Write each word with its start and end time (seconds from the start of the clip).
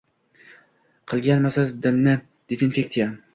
Qilganmisiz 1.13 1.75
dilni 1.85 2.17
dezinfektsiya?! 2.55 3.13